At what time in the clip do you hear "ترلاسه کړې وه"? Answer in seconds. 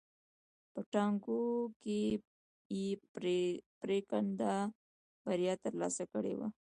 5.65-6.47